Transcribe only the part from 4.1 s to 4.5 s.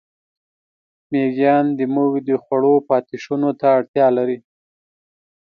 لري.